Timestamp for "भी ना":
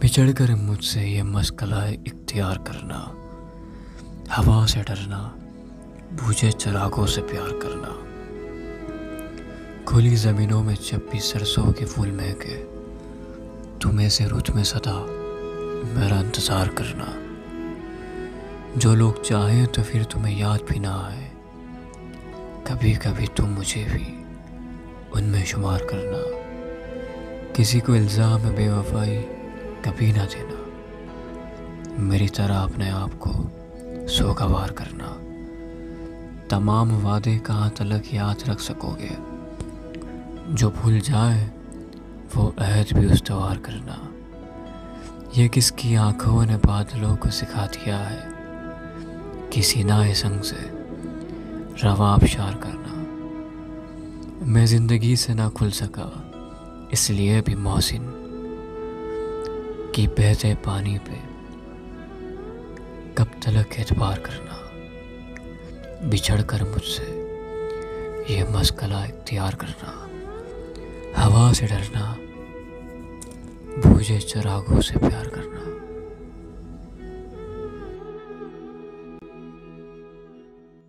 20.70-20.94